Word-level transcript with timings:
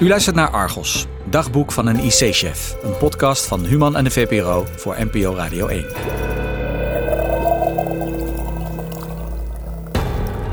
U 0.00 0.08
luistert 0.08 0.36
naar 0.36 0.50
Argos, 0.50 1.06
dagboek 1.24 1.72
van 1.72 1.86
een 1.86 1.98
IC-chef. 1.98 2.76
Een 2.82 2.96
podcast 2.96 3.46
van 3.46 3.64
Human 3.64 3.96
en 3.96 4.04
de 4.04 4.10
VPRO 4.10 4.66
voor 4.76 4.96
NPO 4.98 5.34
Radio 5.34 5.66
1. 5.66 5.86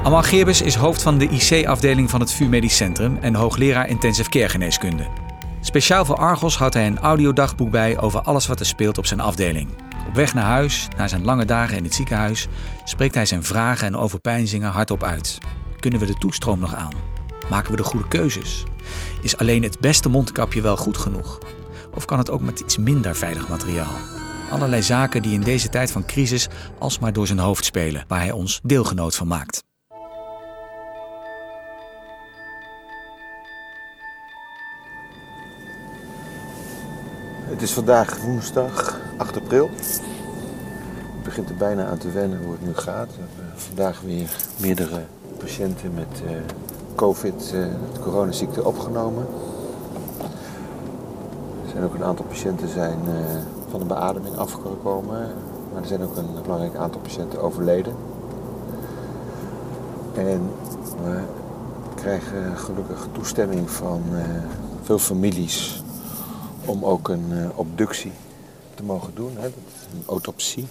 Amal 0.04 0.24
Geerbes 0.24 0.62
is 0.62 0.76
hoofd 0.76 1.02
van 1.02 1.18
de 1.18 1.28
IC-afdeling 1.30 2.10
van 2.10 2.20
het 2.20 2.32
VU 2.32 2.46
Medisch 2.46 2.76
Centrum 2.76 3.18
en 3.22 3.36
hoogleraar 3.36 3.88
intensive 3.88 4.30
care 4.30 4.50
geneeskunde. 4.50 5.08
Speciaal 5.62 6.06
voor 6.06 6.18
Argos 6.18 6.58
houdt 6.58 6.74
hij 6.74 6.88
een 6.88 7.00
audiodagboek 7.00 7.72
bij 7.72 8.00
over 8.00 8.22
alles 8.22 8.48
wat 8.48 8.60
er 8.60 8.66
speelt 8.66 8.98
op 8.98 9.06
zijn 9.06 9.20
afdeling. 9.20 9.70
Op 10.08 10.14
weg 10.14 10.34
naar 10.34 10.46
huis, 10.46 10.88
na 10.98 11.08
zijn 11.08 11.26
lange 11.26 11.46
dagen 11.46 11.78
in 11.78 11.84
het 11.84 11.94
ziekenhuis, 11.94 12.48
spreekt 12.84 13.16
hij 13.16 13.26
zijn 13.26 13.44
vragen 13.44 13.88
en 13.88 13.98
overpeinzingen 13.98 14.72
hardop 14.72 15.04
uit. 15.04 15.38
Kunnen 15.80 16.00
we 16.00 16.06
de 16.06 16.18
toestroom 16.18 16.60
nog 16.60 16.76
aan? 16.76 17.17
Maken 17.50 17.72
we 17.72 17.78
de 17.78 17.84
goede 17.84 18.08
keuzes? 18.08 18.64
Is 19.22 19.38
alleen 19.38 19.64
het 19.64 19.80
beste 19.80 20.10
mondkapje 20.10 20.62
wel 20.62 20.78
goed 20.78 20.98
genoeg? 20.98 21.40
Of 21.96 22.06
kan 22.06 22.18
het 22.18 22.30
ook 22.30 22.42
met 22.42 22.60
iets 22.60 22.78
minder 22.78 23.16
veilig 23.16 23.50
materiaal? 23.50 23.94
Allerlei 24.52 24.82
zaken 24.84 25.22
die 25.22 25.34
in 25.34 25.42
deze 25.42 25.70
tijd 25.70 25.92
van 25.92 26.06
crisis 26.06 26.48
alsmaar 26.80 27.14
door 27.14 27.28
zijn 27.28 27.40
hoofd 27.40 27.66
spelen, 27.66 28.04
waar 28.08 28.20
hij 28.20 28.32
ons 28.32 28.60
deelgenoot 28.64 29.16
van 29.16 29.28
maakt. 29.28 29.64
Het 37.50 37.62
is 37.62 37.72
vandaag 37.72 38.18
woensdag 38.18 39.00
8 39.18 39.38
april. 39.38 39.70
Het 39.70 41.24
begint 41.24 41.50
er 41.50 41.56
bijna 41.56 41.86
aan 41.86 41.98
te 41.98 42.12
wennen 42.12 42.44
hoe 42.44 42.52
het 42.52 42.66
nu 42.66 42.74
gaat. 42.76 43.08
We 43.08 43.22
hebben 43.22 43.60
vandaag 43.60 44.02
weer 44.02 44.30
meerdere 44.58 45.06
patiënten 45.40 45.94
met 45.94 46.22
uh, 46.26 46.30
COVID, 46.98 47.52
uh, 47.54 47.66
de 47.94 48.00
coronaziekte, 48.02 48.66
opgenomen. 48.66 49.28
Er 51.64 51.70
zijn 51.72 51.84
ook 51.84 51.94
een 51.94 52.04
aantal 52.04 52.26
patiënten 52.26 52.70
zijn, 52.70 53.00
uh, 53.08 53.14
van 53.70 53.80
de 53.80 53.86
beademing 53.86 54.38
afgekomen. 54.38 55.32
Maar 55.74 55.82
er 55.82 55.88
zijn 55.88 56.04
ook 56.04 56.16
een 56.16 56.42
belangrijk 56.42 56.76
aantal 56.76 57.02
patiënten 57.02 57.42
overleden. 57.42 57.96
En 60.14 60.50
we 61.04 61.22
krijgen 61.96 62.58
gelukkig 62.58 63.08
toestemming 63.12 63.70
van 63.70 64.02
veel 64.84 65.00
families 65.00 65.84
om 66.66 66.86
ook 66.86 67.10
een 67.10 67.52
obductie 67.56 68.12
te 68.76 68.84
mogen 68.84 69.16
doen, 69.16 69.32
hè, 69.38 69.46
een 69.46 70.04
autopsie. 70.06 70.68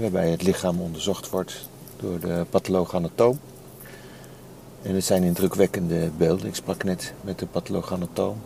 Waarbij 0.00 0.30
het 0.30 0.42
lichaam 0.42 0.80
onderzocht 0.80 1.30
wordt 1.30 1.68
door 1.96 2.20
de 2.20 2.46
patholoog-anatoom. 2.50 3.38
En 4.84 4.94
het 4.94 5.04
zijn 5.04 5.22
indrukwekkende 5.22 6.10
beelden. 6.16 6.46
Ik 6.46 6.54
sprak 6.54 6.84
net 6.84 7.12
met 7.20 7.38
de 7.38 7.46
patholoog-anatoom. 7.46 8.36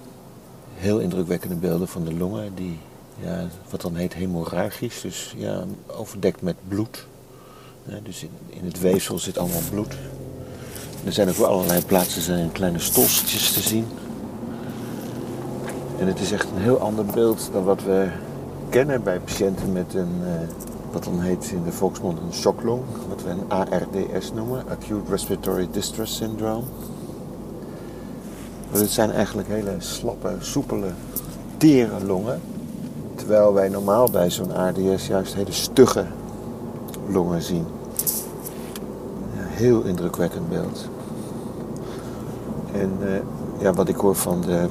Heel 0.74 0.98
indrukwekkende 0.98 1.54
beelden 1.54 1.88
van 1.88 2.04
de 2.04 2.14
longen, 2.14 2.54
die 2.54 2.78
ja, 3.20 3.46
wat 3.70 3.80
dan 3.80 3.94
heet 3.94 4.14
hemorragisch, 4.14 5.00
dus 5.00 5.34
ja, 5.36 5.64
overdekt 5.86 6.42
met 6.42 6.56
bloed. 6.68 7.06
Dus 8.02 8.22
in, 8.22 8.30
in, 8.46 8.64
het 8.64 8.80
weefsel 8.80 9.18
zit 9.18 9.38
allemaal 9.38 9.60
bloed. 9.70 9.94
er 11.04 11.12
zijn 11.12 11.28
ook 11.28 11.34
voor 11.34 11.46
allerlei 11.46 11.84
plaatsen 11.84 12.22
zijn 12.22 12.52
kleine 12.52 12.78
stolseltjes 12.78 13.52
te 13.52 13.60
zien. 13.60 13.86
En 15.98 16.06
het 16.06 16.20
is 16.20 16.32
echt 16.32 16.50
een 16.50 16.62
heel 16.62 16.78
ander 16.78 17.04
beeld 17.04 17.48
dan 17.52 17.64
wat 17.64 17.82
we 17.82 18.08
kennen 18.68 19.02
bij 19.02 19.20
patiënten 19.20 19.72
met 19.72 19.94
een, 19.94 20.14
uh, 20.22 20.28
wat 21.04 21.12
dan 21.14 21.22
heet 21.22 21.50
in 21.50 21.64
de 21.64 21.72
volksmond 21.72 22.18
een 22.18 22.32
shocklong, 22.32 22.82
wat 23.08 23.22
we 23.22 23.30
een 23.30 23.50
ARDS 23.50 24.32
noemen, 24.32 24.64
Acute 24.68 25.10
Respiratory 25.10 25.68
Distress 25.70 26.16
Syndrome. 26.16 26.62
Het 28.70 28.90
zijn 28.90 29.10
eigenlijk 29.10 29.48
hele 29.48 29.74
slappe, 29.78 30.36
soepele, 30.40 30.90
tere 31.56 32.04
longen. 32.04 32.40
Terwijl 33.14 33.52
wij 33.52 33.68
normaal 33.68 34.10
bij 34.10 34.30
zo'n 34.30 34.54
ARDS 34.54 35.06
juist 35.06 35.34
hele 35.34 35.52
stugge 35.52 36.06
longen 37.08 37.42
zien. 37.42 37.64
Heel 39.36 39.82
indrukwekkend 39.82 40.48
beeld. 40.48 40.88
En 42.72 42.92
uh, 43.02 43.08
ja, 43.58 43.72
wat 43.72 43.88
ik 43.88 43.96
hoor 43.96 44.16
van 44.16 44.40
de 44.40 44.68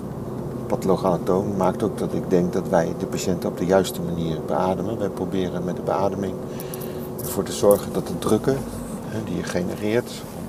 patholoog-anatoom 0.68 1.56
maakt 1.58 1.84
ook 1.84 1.98
dat 1.98 2.14
ik 2.14 2.30
denk 2.30 2.54
dat 2.54 2.70
wij 2.70 2.94
de 3.00 3.06
patiënten 3.06 3.50
op 3.50 3.58
de 3.58 3.66
juiste 3.66 4.02
manier 4.02 4.42
beademen. 4.46 5.00
Wij 5.00 5.10
proberen 5.10 5.64
met 5.64 5.76
de 5.76 5.82
beademing 5.82 6.34
ervoor 7.20 7.44
te 7.44 7.52
zorgen 7.52 7.94
dat 7.94 8.08
de 8.08 8.20
drukken 8.20 8.58
die 9.26 9.36
je 9.36 9.44
genereert 9.44 10.12
om 10.38 10.44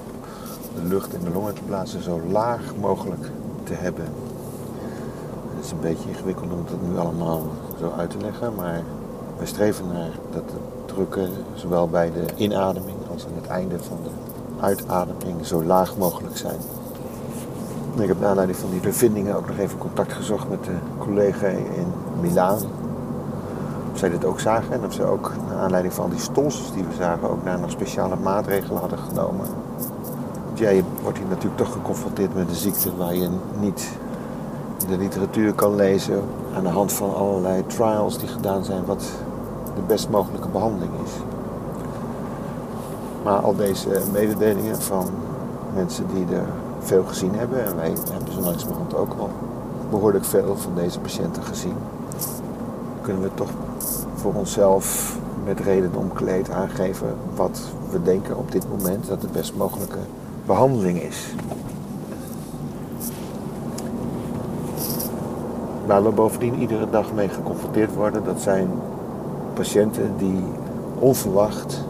de 0.82 0.88
lucht 0.88 1.14
in 1.14 1.20
de 1.24 1.30
longen 1.30 1.54
te 1.54 1.62
plaatsen 1.66 2.02
zo 2.02 2.20
laag 2.30 2.60
mogelijk 2.80 3.30
te 3.64 3.74
hebben. 3.74 4.04
Het 5.56 5.64
is 5.64 5.70
een 5.70 5.80
beetje 5.80 6.08
ingewikkeld 6.08 6.52
om 6.52 6.64
dat 6.70 6.90
nu 6.90 6.98
allemaal 6.98 7.42
zo 7.78 7.92
uit 7.96 8.10
te 8.10 8.18
leggen, 8.18 8.54
maar 8.54 8.82
wij 9.36 9.46
streven 9.46 9.86
naar 9.92 10.10
dat 10.30 10.48
de 10.48 10.56
drukken 10.86 11.30
zowel 11.54 11.88
bij 11.88 12.12
de 12.12 12.24
inademing 12.36 12.96
als 13.12 13.24
aan 13.24 13.34
het 13.34 13.46
einde 13.46 13.78
van 13.78 13.98
de 14.02 14.10
uitademing 14.60 15.46
zo 15.46 15.64
laag 15.64 15.96
mogelijk 15.96 16.36
zijn. 16.36 16.58
Ik 18.00 18.08
heb 18.08 18.20
naar 18.20 18.28
aanleiding 18.28 18.58
van 18.58 18.70
die 18.70 18.80
bevindingen 18.80 19.36
ook 19.36 19.46
nog 19.46 19.58
even 19.58 19.78
contact 19.78 20.12
gezocht 20.12 20.48
met 20.48 20.64
de 20.64 20.74
collega 20.98 21.46
in 21.46 21.86
Milaan. 22.20 22.58
Of 23.92 23.98
zij 23.98 24.08
dit 24.08 24.24
ook 24.24 24.40
zagen 24.40 24.72
en 24.72 24.84
of 24.84 24.92
ze 24.92 25.04
ook 25.04 25.32
naar 25.48 25.58
aanleiding 25.58 25.94
van 25.94 26.10
die 26.10 26.18
stolsels 26.18 26.72
die 26.72 26.84
we 26.84 26.94
zagen 26.94 27.30
ook 27.30 27.44
naar 27.44 27.58
nog 27.58 27.70
speciale 27.70 28.16
maatregelen 28.16 28.80
hadden 28.80 28.98
genomen. 28.98 29.46
Want 30.46 30.58
ja, 30.58 30.68
je 30.68 30.82
wordt 31.02 31.18
hier 31.18 31.26
natuurlijk 31.28 31.56
toch 31.56 31.72
geconfronteerd 31.72 32.34
met 32.34 32.48
een 32.48 32.54
ziekte 32.54 32.96
waar 32.96 33.14
je 33.14 33.28
niet 33.60 33.88
de 34.88 34.98
literatuur 34.98 35.52
kan 35.52 35.74
lezen 35.74 36.22
aan 36.54 36.62
de 36.62 36.68
hand 36.68 36.92
van 36.92 37.14
allerlei 37.14 37.66
trials 37.66 38.18
die 38.18 38.28
gedaan 38.28 38.64
zijn 38.64 38.84
wat 38.84 39.02
de 39.74 39.82
best 39.86 40.08
mogelijke 40.08 40.48
behandeling 40.48 40.92
is. 41.04 41.12
Maar 43.24 43.38
al 43.38 43.56
deze 43.56 43.88
mededelingen 44.12 44.82
van 44.82 45.06
mensen 45.74 46.06
die 46.14 46.36
er 46.36 46.46
veel 46.80 47.04
gezien 47.04 47.34
hebben. 47.34 47.64
En 47.64 47.76
wij 47.76 47.92
hebben 48.12 48.32
zo 48.32 48.40
langzamerhand 48.40 48.94
ook 48.94 49.14
al 49.18 49.30
behoorlijk 49.90 50.24
veel 50.24 50.56
van 50.56 50.74
deze 50.74 51.00
patiënten 51.00 51.42
gezien. 51.42 51.76
Kunnen 53.02 53.22
we 53.22 53.30
toch 53.34 53.50
voor 54.14 54.34
onszelf 54.34 55.16
met 55.44 55.60
reden 55.60 55.94
omkleed 55.94 56.50
aangeven 56.50 57.14
wat 57.34 57.60
we 57.90 58.02
denken 58.02 58.36
op 58.36 58.52
dit 58.52 58.68
moment 58.68 59.06
dat 59.08 59.20
de 59.20 59.28
best 59.32 59.54
mogelijke 59.56 59.98
behandeling 60.46 61.02
is. 61.02 61.34
Waar 65.86 66.04
we 66.04 66.10
bovendien 66.10 66.60
iedere 66.60 66.90
dag 66.90 67.12
mee 67.12 67.28
geconfronteerd 67.28 67.94
worden, 67.94 68.24
dat 68.24 68.40
zijn 68.40 68.68
patiënten 69.54 70.14
die 70.16 70.42
onverwacht 70.98 71.84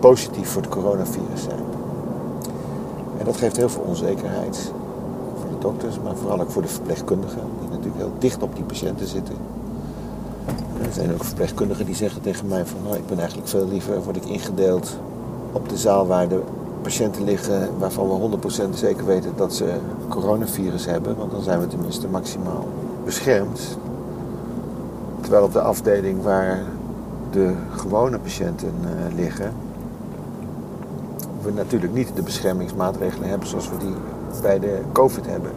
positief 0.00 0.48
voor 0.48 0.62
het 0.62 0.70
coronavirus 0.70 1.42
zijn. 1.42 1.64
Dat 3.26 3.36
geeft 3.36 3.56
heel 3.56 3.68
veel 3.68 3.82
onzekerheid 3.82 4.72
voor 5.40 5.48
de 5.48 5.58
dokters, 5.58 5.98
maar 6.04 6.16
vooral 6.16 6.40
ook 6.40 6.50
voor 6.50 6.62
de 6.62 6.68
verpleegkundigen, 6.68 7.40
die 7.60 7.68
natuurlijk 7.68 7.96
heel 7.96 8.12
dicht 8.18 8.42
op 8.42 8.54
die 8.54 8.64
patiënten 8.64 9.06
zitten. 9.06 9.34
er 10.82 10.92
zijn 10.92 11.12
ook 11.12 11.24
verpleegkundigen 11.24 11.86
die 11.86 11.94
zeggen 11.94 12.22
tegen 12.22 12.46
mij 12.46 12.66
van 12.66 12.78
nou, 12.84 12.96
ik 12.96 13.06
ben 13.06 13.18
eigenlijk 13.18 13.48
veel 13.48 13.68
liever, 13.68 14.02
word 14.02 14.16
ik 14.16 14.24
ingedeeld 14.24 14.96
op 15.52 15.68
de 15.68 15.76
zaal 15.76 16.06
waar 16.06 16.28
de 16.28 16.40
patiënten 16.82 17.24
liggen 17.24 17.70
waarvan 17.78 18.30
we 18.30 18.38
100% 18.70 18.74
zeker 18.74 19.06
weten 19.06 19.32
dat 19.36 19.54
ze 19.54 19.74
coronavirus 20.08 20.86
hebben, 20.86 21.16
want 21.16 21.30
dan 21.30 21.42
zijn 21.42 21.60
we 21.60 21.66
tenminste 21.66 22.08
maximaal 22.08 22.68
beschermd. 23.04 23.78
Terwijl 25.20 25.44
op 25.44 25.52
de 25.52 25.60
afdeling 25.60 26.22
waar 26.22 26.62
de 27.30 27.52
gewone 27.70 28.18
patiënten 28.18 28.72
uh, 28.82 29.16
liggen, 29.16 29.52
we 31.46 31.52
natuurlijk 31.52 31.92
niet 31.92 32.16
de 32.16 32.22
beschermingsmaatregelen 32.22 33.28
hebben 33.28 33.48
zoals 33.48 33.68
we 33.68 33.76
die 33.76 33.94
bij 34.42 34.58
de 34.58 34.80
COVID 34.92 35.26
hebben. 35.26 35.50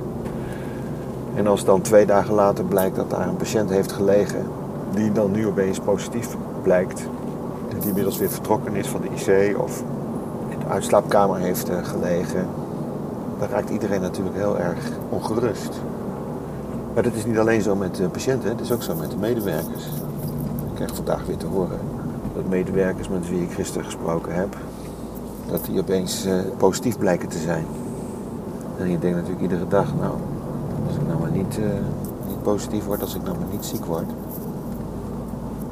En 1.36 1.48
als 1.48 1.66
dan 1.66 1.82
twee 1.82 2.06
dagen 2.06 2.34
later 2.34 2.64
blijkt 2.64 2.96
dat 2.96 3.10
daar 3.10 3.28
een 3.28 3.36
patiënt 3.36 3.70
heeft 3.70 3.92
gelegen, 3.92 4.46
die 4.94 5.12
dan 5.12 5.32
nu 5.32 5.48
opeens 5.48 5.80
positief 5.80 6.36
blijkt, 6.62 7.04
die 7.80 7.88
inmiddels 7.88 8.18
weer 8.18 8.30
vertrokken 8.30 8.76
is 8.76 8.88
van 8.88 9.02
de 9.02 9.08
IC 9.08 9.60
of 9.60 9.84
in 10.50 10.60
de 10.60 10.66
uitslaapkamer 10.66 11.38
heeft 11.38 11.70
eh, 11.70 11.86
gelegen, 11.86 12.48
dan 13.40 13.48
raakt 13.50 13.70
iedereen 13.70 14.02
natuurlijk 14.02 14.36
heel 14.36 14.60
erg 14.60 14.80
ongerust. 15.10 15.82
Maar 16.94 17.04
dat 17.04 17.14
is 17.14 17.26
niet 17.26 17.38
alleen 17.38 17.62
zo 17.62 17.76
met 17.76 17.96
de 17.96 18.10
patiënten, 18.10 18.50
het 18.50 18.60
is 18.60 18.72
ook 18.72 18.84
zo 18.84 18.96
met 18.96 19.12
de 19.12 19.18
medewerkers. 19.18 19.86
Ik 20.70 20.76
krijg 20.76 20.96
vandaag 20.96 21.26
weer 21.26 21.38
te 21.38 21.46
horen 21.46 21.80
dat 22.36 22.50
medewerkers 22.50 23.10
met 23.10 23.30
wie 23.30 23.42
ik 23.42 23.52
gisteren 23.52 23.86
gesproken 23.86 24.34
heb, 24.36 24.56
dat 25.50 25.66
die 25.66 25.80
opeens 25.80 26.26
uh, 26.26 26.34
positief 26.58 26.98
blijken 26.98 27.30
te 27.30 27.38
zijn. 27.38 27.66
En 28.78 28.90
je 28.90 29.00
denkt 29.00 29.16
natuurlijk 29.16 29.42
iedere 29.42 29.68
dag, 29.68 29.96
nou, 30.00 30.14
als 30.88 30.96
ik 30.96 31.08
nou 31.08 31.20
maar 31.20 31.32
niet, 31.32 31.58
uh, 31.58 31.66
niet 32.28 32.42
positief 32.42 32.86
word, 32.86 33.02
als 33.02 33.16
ik 33.16 33.24
nou 33.24 33.38
maar 33.38 33.48
niet 33.52 33.66
ziek 33.66 33.86
word. 33.86 34.10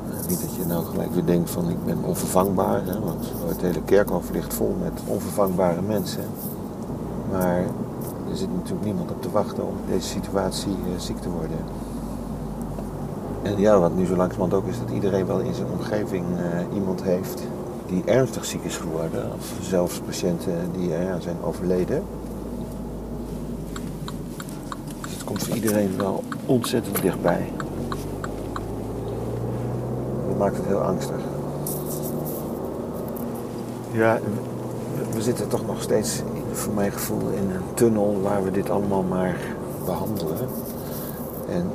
Uh, 0.10 0.30
niet 0.30 0.42
dat 0.42 0.56
je 0.56 0.66
nou 0.66 0.86
gelijk 0.86 1.14
weer 1.14 1.26
denkt 1.26 1.50
van 1.50 1.70
ik 1.70 1.86
ben 1.86 1.98
onvervangbaar, 2.04 2.86
hè, 2.86 3.00
want 3.00 3.32
het 3.48 3.62
hele 3.62 3.82
kerkhof 3.82 4.30
ligt 4.32 4.54
vol 4.54 4.76
met 4.82 5.02
onvervangbare 5.06 5.82
mensen. 5.82 6.24
Maar 7.32 7.58
er 8.30 8.38
zit 8.38 8.54
natuurlijk 8.56 8.86
niemand 8.86 9.12
op 9.12 9.22
te 9.22 9.32
wachten 9.32 9.68
om 9.68 9.74
deze 9.90 10.08
situatie 10.08 10.76
ziek 10.98 11.18
te 11.18 11.30
worden. 11.30 11.58
En 13.42 13.60
ja, 13.60 13.80
wat 13.80 13.96
nu 13.96 14.06
zo 14.06 14.16
langzamerhand 14.16 14.54
ook 14.54 14.68
is 14.72 14.80
dat 14.80 14.90
iedereen 14.90 15.26
wel 15.26 15.40
in 15.40 15.54
zijn 15.54 15.68
omgeving 15.72 16.26
iemand 16.74 17.04
heeft 17.04 17.44
die 17.88 18.04
ernstig 18.06 18.46
ziek 18.46 18.64
is 18.64 18.78
geworden. 18.78 19.32
Of 19.38 19.54
zelfs 19.62 20.00
patiënten 20.00 20.72
die 20.78 20.90
ja, 20.90 21.20
zijn 21.20 21.38
overleden. 21.44 22.04
Dus 25.02 25.12
het 25.14 25.24
komt 25.24 25.44
voor 25.44 25.56
iedereen 25.56 25.98
wel 25.98 26.24
ontzettend 26.46 27.02
dichtbij. 27.02 27.52
Dat 30.28 30.38
maakt 30.38 30.58
het 30.58 30.66
heel 30.66 30.82
angstig. 30.82 31.20
Ja, 33.92 34.20
we 35.14 35.22
zitten 35.22 35.48
toch 35.48 35.66
nog 35.66 35.82
steeds, 35.82 36.22
voor 36.52 36.74
mijn 36.74 36.92
gevoel, 36.92 37.30
in 37.30 37.50
een 37.50 37.74
tunnel 37.74 38.22
waar 38.22 38.44
we 38.44 38.52
dit 38.52 38.70
allemaal 38.70 39.04
maar 39.04 39.38
behandelen. 39.86 40.50
En 41.50 41.72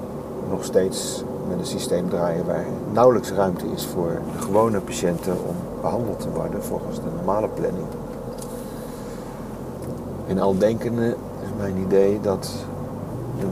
nog 0.51 0.65
steeds 0.65 1.25
met 1.49 1.59
een 1.59 1.67
systeem 1.67 2.09
draaien 2.09 2.47
waar 2.47 2.65
nauwelijks 2.93 3.31
ruimte 3.31 3.67
is 3.75 3.87
voor 3.87 4.21
de 4.37 4.43
gewone 4.43 4.81
patiënten 4.81 5.37
om 5.47 5.57
behandeld 5.83 6.21
te 6.21 6.31
worden 6.31 6.65
volgens 6.65 6.97
de 6.97 7.11
normale 7.17 7.49
planning. 7.49 7.87
In 10.27 10.41
al 10.41 10.59
denkende 10.59 11.17
is 11.43 11.49
mijn 11.59 11.77
idee 11.77 12.21
dat 12.21 12.53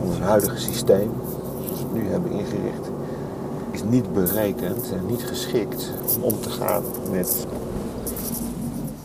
ons 0.06 0.18
huidige 0.18 0.58
systeem, 0.58 1.10
zoals 1.64 1.78
we 1.78 1.84
het 1.84 1.92
nu 1.92 2.08
hebben 2.08 2.30
ingericht, 2.30 2.90
is 3.70 3.82
niet 3.82 4.12
berekend 4.12 4.92
en 4.92 5.06
niet 5.06 5.22
geschikt 5.22 5.90
om 6.16 6.22
om 6.22 6.40
te 6.40 6.50
gaan 6.50 6.82
met 7.10 7.46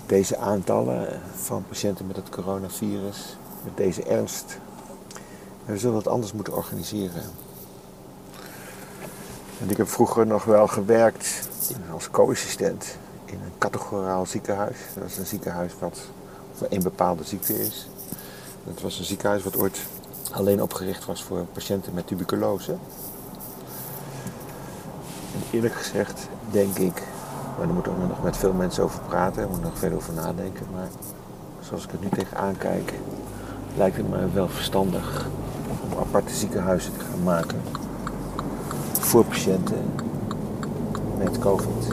deze 0.06 0.38
aantallen 0.38 1.08
van 1.36 1.64
patiënten 1.68 2.08
met 2.08 2.16
het 2.16 2.30
coronavirus, 2.30 3.38
met 3.64 3.78
deze 3.78 4.04
ernst. 4.04 4.58
We 5.66 5.78
zullen 5.78 5.98
het 5.98 6.08
anders 6.08 6.34
moeten 6.34 6.56
organiseren. 6.56 7.24
En 9.62 9.70
ik 9.70 9.78
heb 9.78 9.88
vroeger 9.88 10.28
nog 10.28 10.44
wel 10.44 10.68
gewerkt 10.68 11.50
als 11.94 12.10
co-assistent 12.12 12.98
in 13.26 13.40
een 13.44 13.58
categoraal 13.58 14.26
ziekenhuis. 14.26 14.78
Dat 14.96 15.04
is 15.06 15.18
een 15.18 15.26
ziekenhuis 15.26 15.74
wat 15.80 16.00
voor 16.54 16.68
één 16.68 16.84
bepaalde 16.84 17.24
ziekte 17.24 17.60
is. 17.66 17.88
Dat 18.64 18.82
was 18.82 19.00
een 19.00 19.06
ziekenhuis 19.06 19.44
wat 19.44 19.58
ooit 19.58 19.80
alleen 20.32 20.62
opgericht 20.62 21.06
was 21.06 21.24
voor 21.24 21.46
patiënten 21.54 21.94
met 21.94 22.08
tuberculose. 22.08 22.72
En 25.34 25.42
eerlijk 25.52 25.74
gezegd 25.74 26.28
denk 26.52 26.78
ik, 26.78 27.04
maar 27.58 27.66
daar 27.66 27.76
moeten 27.76 28.02
we 28.02 28.08
nog 28.08 28.24
met 28.24 28.38
veel 28.38 28.54
mensen 28.54 28.84
over 28.84 29.00
praten, 29.00 29.42
daar 29.42 29.50
moet 29.50 29.62
nog 29.62 29.78
veel 29.78 29.94
over 29.94 30.14
nadenken. 30.14 30.66
Maar 30.74 30.88
zoals 31.62 31.84
ik 31.84 31.92
het 31.92 32.02
nu 32.02 32.10
tegenaan 32.10 32.58
kijk, 32.58 32.94
lijkt 33.78 33.98
het 33.98 34.10
me 34.10 34.30
wel 34.34 34.50
verstandig 34.50 35.28
om 35.84 36.00
aparte 36.00 36.34
ziekenhuizen 36.34 36.94
te 36.94 37.00
gaan 37.00 37.24
maken 37.24 37.62
voor 39.00 39.26
patiënten 39.26 39.94
met 41.18 41.40
COVID, 41.40 41.88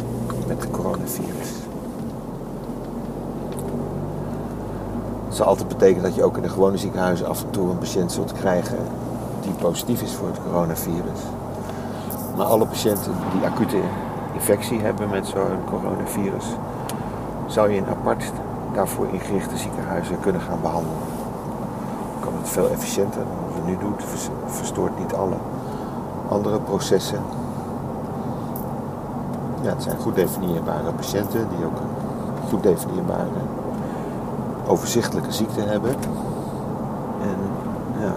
met 0.55 0.63
het 0.63 0.73
coronavirus. 0.73 1.51
Het 5.27 5.37
zal 5.37 5.47
altijd 5.47 5.69
betekenen 5.69 6.03
dat 6.03 6.15
je 6.15 6.25
ook 6.25 6.37
in 6.37 6.43
de 6.43 6.49
gewone 6.49 6.77
ziekenhuizen 6.77 7.29
af 7.29 7.43
en 7.43 7.51
toe 7.51 7.71
een 7.71 7.79
patiënt 7.79 8.13
zult 8.13 8.33
krijgen 8.33 8.79
die 9.41 9.53
positief 9.53 10.03
is 10.03 10.15
voor 10.15 10.29
het 10.29 10.39
coronavirus. 10.45 11.21
Maar 12.37 12.47
alle 12.47 12.67
patiënten 12.67 13.13
die 13.33 13.47
acute 13.47 13.81
infectie 14.33 14.81
hebben 14.81 15.09
met 15.09 15.27
zo'n 15.27 15.65
coronavirus, 15.65 16.45
zou 17.47 17.71
je 17.71 17.77
in 17.77 17.87
apart 17.87 18.33
daarvoor 18.75 19.07
ingerichte 19.13 19.57
ziekenhuizen 19.57 20.21
kunnen 20.21 20.41
gaan 20.41 20.61
behandelen. 20.61 20.99
Dan 22.13 22.21
kan 22.21 22.33
het 22.41 22.49
veel 22.49 22.71
efficiënter 22.71 23.21
dan 23.21 23.37
wat 23.47 23.65
we 23.65 23.71
nu 23.71 23.77
doen. 23.79 23.95
Verstoort 24.47 24.99
niet 24.99 25.15
alle 25.15 25.37
andere 26.29 26.61
processen. 26.61 27.21
Het 29.63 29.83
zijn 29.83 29.99
goed 29.99 30.15
definieerbare 30.15 30.93
patiënten 30.93 31.49
die 31.57 31.67
ook 31.67 31.77
een 31.77 32.49
goed 32.49 32.63
definieerbare 32.63 33.29
overzichtelijke 34.67 35.33
ziekte 35.33 35.61
hebben. 35.61 35.91
En 37.23 37.37
ja, 38.01 38.13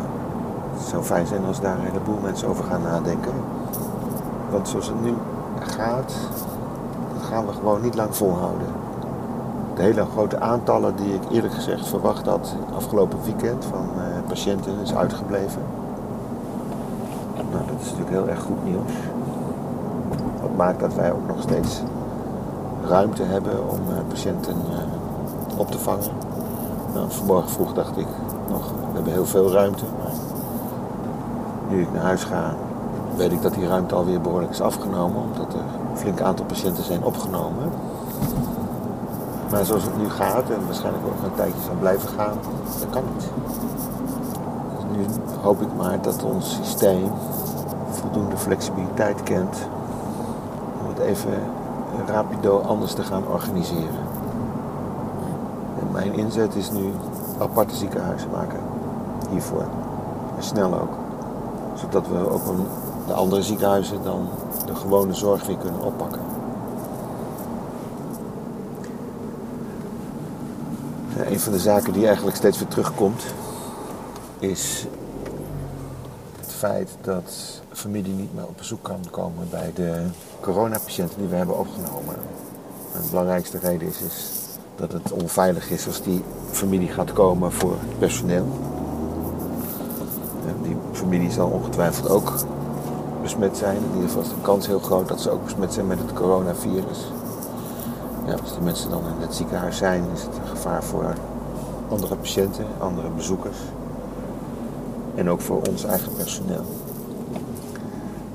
het 0.73 0.87
zou 0.87 1.03
fijn 1.03 1.27
zijn 1.27 1.45
als 1.45 1.59
daar 1.59 1.75
een 1.75 1.85
heleboel 1.85 2.19
mensen 2.21 2.47
over 2.47 2.63
gaan 2.63 2.81
nadenken. 2.81 3.33
Want 4.51 4.67
zoals 4.67 4.87
het 4.87 5.03
nu 5.03 5.13
gaat, 5.59 6.13
dat 7.13 7.23
gaan 7.23 7.45
we 7.45 7.51
gewoon 7.51 7.81
niet 7.81 7.95
lang 7.95 8.15
volhouden. 8.15 8.67
De 9.75 9.81
hele 9.81 10.05
grote 10.05 10.39
aantallen 10.39 10.95
die 10.95 11.13
ik 11.13 11.21
eerlijk 11.31 11.53
gezegd 11.53 11.87
verwacht 11.87 12.25
had 12.25 12.55
afgelopen 12.75 13.19
weekend 13.23 13.65
van 13.65 13.89
uh, 13.97 14.27
patiënten 14.27 14.73
is 14.83 14.95
uitgebleven. 14.95 15.61
Nou, 17.35 17.65
dat 17.65 17.81
is 17.81 17.91
natuurlijk 17.91 18.09
heel 18.09 18.29
erg 18.29 18.41
goed 18.41 18.63
nieuws. 18.63 18.91
Maakt 20.55 20.79
dat 20.79 20.93
wij 20.93 21.11
ook 21.11 21.27
nog 21.27 21.41
steeds 21.41 21.81
ruimte 22.87 23.23
hebben 23.23 23.69
om 23.69 23.79
uh, 23.89 23.97
patiënten 24.09 24.55
uh, 24.55 25.59
op 25.59 25.71
te 25.71 25.79
vangen. 25.79 26.11
Nou, 26.93 27.11
vanmorgen 27.11 27.49
vroeg 27.49 27.73
dacht 27.73 27.97
ik 27.97 28.07
nog, 28.49 28.71
we 28.71 28.93
hebben 28.93 29.13
heel 29.13 29.25
veel 29.25 29.51
ruimte. 29.51 29.83
Maar 29.99 30.13
nu 31.69 31.81
ik 31.81 31.93
naar 31.93 32.03
huis 32.03 32.23
ga, 32.23 32.53
weet 33.15 33.31
ik 33.31 33.41
dat 33.41 33.53
die 33.53 33.67
ruimte 33.67 33.95
alweer 33.95 34.21
behoorlijk 34.21 34.51
is 34.51 34.61
afgenomen. 34.61 35.21
Omdat 35.21 35.53
er 35.53 35.59
een 35.59 35.97
flink 35.97 36.21
aantal 36.21 36.45
patiënten 36.45 36.83
zijn 36.83 37.03
opgenomen. 37.03 37.69
Maar 39.51 39.65
zoals 39.65 39.83
het 39.83 39.97
nu 39.97 40.09
gaat, 40.09 40.49
en 40.49 40.65
waarschijnlijk 40.65 41.05
ook 41.05 41.23
een 41.23 41.35
tijdje 41.35 41.61
zal 41.65 41.75
blijven 41.79 42.09
gaan, 42.09 42.37
dat 42.79 42.89
kan 42.89 43.03
niet. 43.13 43.29
Dus 44.75 44.97
nu 44.97 45.05
hoop 45.41 45.61
ik 45.61 45.75
maar 45.77 46.01
dat 46.01 46.23
ons 46.23 46.55
systeem 46.55 47.11
voldoende 47.89 48.37
flexibiliteit 48.37 49.23
kent 49.23 49.57
even 51.05 51.33
rapido 52.07 52.59
anders 52.59 52.93
te 52.93 53.03
gaan 53.03 53.27
organiseren. 53.27 54.05
En 55.79 55.91
mijn 55.91 56.13
inzet 56.13 56.55
is 56.55 56.71
nu 56.71 56.93
aparte 57.39 57.75
ziekenhuizen 57.75 58.29
maken 58.31 58.59
hiervoor. 59.29 59.65
En 60.37 60.43
snel 60.43 60.73
ook. 60.73 60.93
Zodat 61.73 62.07
we 62.07 62.29
ook 62.29 62.47
een, 62.47 62.65
de 63.07 63.13
andere 63.13 63.41
ziekenhuizen 63.41 64.03
dan 64.03 64.27
de 64.65 64.75
gewone 64.75 65.13
zorg 65.13 65.45
weer 65.45 65.57
kunnen 65.57 65.81
oppakken. 65.81 66.21
Een 71.29 71.39
van 71.39 71.51
de 71.51 71.59
zaken 71.59 71.93
die 71.93 72.05
eigenlijk 72.05 72.37
steeds 72.37 72.57
weer 72.59 72.67
terugkomt, 72.67 73.23
is 74.39 74.87
dat 77.01 77.61
familie 77.71 78.13
niet 78.13 78.33
meer 78.33 78.47
op 78.47 78.57
bezoek 78.57 78.83
kan 78.83 78.99
komen 79.11 79.47
bij 79.49 79.71
de 79.75 80.05
coronapatiënten 80.39 81.17
die 81.17 81.27
we 81.27 81.35
hebben 81.35 81.59
opgenomen. 81.59 82.15
En 82.93 83.01
de 83.01 83.09
belangrijkste 83.09 83.57
reden 83.57 83.87
is, 83.87 84.01
is 84.01 84.31
dat 84.75 84.91
het 84.91 85.11
onveilig 85.11 85.69
is 85.69 85.87
als 85.87 86.01
die 86.01 86.23
familie 86.51 86.87
gaat 86.87 87.13
komen 87.13 87.51
voor 87.51 87.71
het 87.71 87.99
personeel. 87.99 88.47
En 90.47 90.61
die 90.61 90.77
familie 90.91 91.31
zal 91.31 91.49
ongetwijfeld 91.49 92.09
ook 92.09 92.33
besmet 93.21 93.57
zijn. 93.57 93.77
In 93.77 93.93
ieder 93.93 94.07
geval 94.07 94.21
is 94.21 94.29
de 94.29 94.41
kans 94.41 94.67
heel 94.67 94.79
groot 94.79 95.07
dat 95.07 95.21
ze 95.21 95.29
ook 95.29 95.43
besmet 95.43 95.73
zijn 95.73 95.87
met 95.87 95.99
het 95.99 96.13
coronavirus. 96.13 97.11
Ja, 98.25 98.33
als 98.41 98.53
die 98.53 98.61
mensen 98.61 98.89
dan 98.89 99.01
in 99.15 99.21
het 99.21 99.35
ziekenhuis 99.35 99.77
zijn, 99.77 100.03
is 100.13 100.21
het 100.21 100.37
een 100.37 100.47
gevaar 100.47 100.83
voor 100.83 101.13
andere 101.89 102.15
patiënten, 102.15 102.65
andere 102.79 103.09
bezoekers. 103.09 103.57
En 105.15 105.29
ook 105.29 105.41
voor 105.41 105.61
ons 105.69 105.83
eigen 105.83 106.11
personeel. 106.15 106.65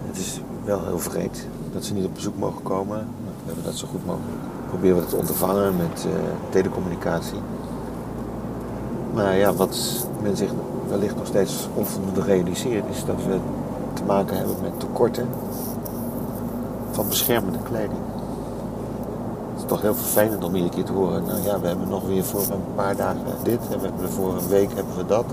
Het 0.07 0.19
is 0.19 0.41
wel 0.65 0.85
heel 0.85 0.99
vreed 0.99 1.47
dat 1.73 1.85
ze 1.85 1.95
niet 1.95 2.05
op 2.05 2.15
bezoek 2.15 2.39
mogen 2.39 2.63
komen. 2.63 2.99
We 2.99 3.47
hebben 3.47 3.65
dat 3.65 3.75
zo 3.75 3.87
goed 3.91 4.07
mogelijk. 4.07 4.39
Proberen 4.69 4.97
we 4.97 5.07
te 5.07 5.17
ondervangen 5.17 5.77
met 5.77 6.07
uh, 6.07 6.13
telecommunicatie. 6.49 7.39
Maar 9.15 9.37
ja, 9.37 9.55
wat 9.55 10.07
men 10.23 10.37
zich 10.37 10.51
wellicht 10.89 11.17
nog 11.17 11.27
steeds 11.27 11.69
onvoldoende 11.75 12.23
realiseert, 12.23 12.85
is 12.91 13.05
dat 13.05 13.25
we 13.27 13.39
te 13.93 14.05
maken 14.05 14.37
hebben 14.37 14.57
met 14.63 14.81
tekorten 14.81 15.29
van 16.91 17.09
beschermende 17.09 17.59
kleding. 17.63 18.01
Het 19.53 19.63
is 19.63 19.69
toch 19.69 19.81
heel 19.81 19.95
vervelend 19.95 20.45
om 20.45 20.55
iedere 20.55 20.75
keer 20.75 20.85
te 20.85 20.93
horen, 20.93 21.25
nou 21.25 21.43
ja, 21.43 21.61
we 21.61 21.67
hebben 21.67 21.89
nog 21.89 22.07
weer 22.07 22.25
voor 22.25 22.41
een 22.41 22.75
paar 22.75 22.97
dagen 22.97 23.21
dit 23.43 23.61
en 23.71 23.81
we 23.81 23.87
hebben 23.87 24.11
voor 24.11 24.35
een 24.37 24.49
week 24.49 24.75
hebben 24.75 24.97
we 24.97 25.07
dat. 25.07 25.25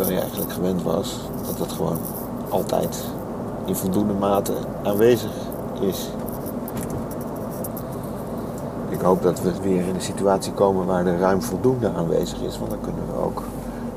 Terwijl 0.00 0.20
je 0.20 0.26
eigenlijk 0.26 0.56
gewend 0.56 0.82
was 0.82 1.20
dat 1.46 1.58
het 1.58 1.72
gewoon 1.72 1.98
altijd 2.48 3.04
in 3.64 3.76
voldoende 3.76 4.12
mate 4.12 4.52
aanwezig 4.82 5.30
is. 5.80 6.10
Ik 8.88 9.00
hoop 9.00 9.22
dat 9.22 9.40
we 9.40 9.52
weer 9.62 9.86
in 9.86 9.94
een 9.94 10.00
situatie 10.00 10.52
komen 10.52 10.86
waar 10.86 11.06
er 11.06 11.18
ruim 11.18 11.42
voldoende 11.42 11.90
aanwezig 11.92 12.40
is, 12.40 12.58
want 12.58 12.70
dan 12.70 12.80
kunnen 12.80 13.06
we 13.06 13.22
ook 13.22 13.42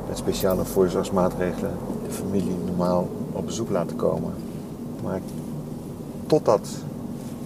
met 0.08 0.18
speciale 0.18 0.66
voorzorgsmaatregelen 0.66 1.72
de 2.08 2.14
familie 2.14 2.58
normaal 2.66 3.08
op 3.32 3.46
bezoek 3.46 3.70
laten 3.70 3.96
komen. 3.96 4.34
Maar 5.04 5.20
tot 6.26 6.46
dat 6.46 6.70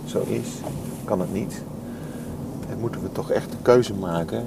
zo 0.05 0.19
is, 0.19 0.47
kan 1.05 1.19
het 1.19 1.33
niet. 1.33 1.61
En 2.69 2.79
moeten 2.79 3.01
we 3.01 3.11
toch 3.11 3.31
echt 3.31 3.51
de 3.51 3.57
keuze 3.61 3.93
maken 3.93 4.45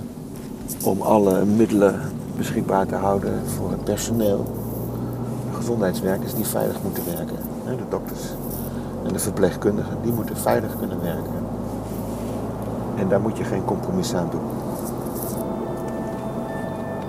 om 0.84 1.00
alle 1.00 1.44
middelen 1.44 2.00
beschikbaar 2.40 2.86
te 2.86 2.94
houden 2.94 3.42
voor 3.56 3.70
het 3.70 3.84
personeel. 3.84 4.44
De 5.50 5.56
gezondheidswerkers 5.56 6.34
die 6.34 6.44
veilig 6.44 6.82
moeten 6.82 7.04
werken. 7.04 7.36
De 7.64 7.88
dokters 7.88 8.20
en 9.06 9.12
de 9.12 9.18
verpleegkundigen, 9.18 9.98
die 10.02 10.12
moeten 10.12 10.36
veilig 10.36 10.78
kunnen 10.78 11.00
werken. 11.02 11.46
En 12.96 13.08
daar 13.08 13.20
moet 13.20 13.36
je 13.36 13.44
geen 13.44 13.64
compromis 13.64 14.14
aan 14.14 14.30
doen. 14.30 14.40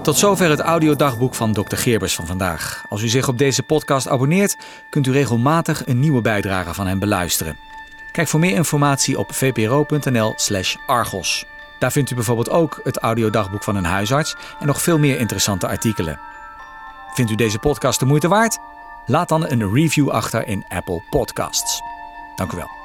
Tot 0.03 0.17
zover 0.17 0.49
het 0.49 0.59
audiodagboek 0.59 1.35
van 1.35 1.53
Dr. 1.53 1.75
Geerbers 1.75 2.15
van 2.15 2.25
vandaag. 2.25 2.85
Als 2.89 3.03
u 3.03 3.07
zich 3.07 3.27
op 3.27 3.37
deze 3.37 3.63
podcast 3.63 4.07
abonneert, 4.07 4.57
kunt 4.89 5.07
u 5.07 5.11
regelmatig 5.11 5.87
een 5.87 5.99
nieuwe 5.99 6.21
bijdrage 6.21 6.73
van 6.73 6.87
hem 6.87 6.99
beluisteren. 6.99 7.57
Kijk 8.11 8.27
voor 8.27 8.39
meer 8.39 8.55
informatie 8.55 9.19
op 9.19 9.33
vpro.nl/slash 9.33 10.75
argos. 10.85 11.45
Daar 11.81 11.91
vindt 11.91 12.11
u 12.11 12.15
bijvoorbeeld 12.15 12.49
ook 12.49 12.79
het 12.83 12.97
audiodagboek 12.97 13.63
van 13.63 13.75
een 13.75 13.85
huisarts 13.85 14.35
en 14.59 14.67
nog 14.67 14.81
veel 14.81 14.99
meer 14.99 15.19
interessante 15.19 15.67
artikelen. 15.67 16.19
Vindt 17.13 17.31
u 17.31 17.35
deze 17.35 17.59
podcast 17.59 17.99
de 17.99 18.05
moeite 18.05 18.27
waard? 18.27 18.57
Laat 19.05 19.29
dan 19.29 19.49
een 19.49 19.73
review 19.73 20.09
achter 20.09 20.47
in 20.47 20.65
Apple 20.69 21.03
Podcasts. 21.09 21.81
Dank 22.35 22.51
u 22.51 22.55
wel. 22.55 22.80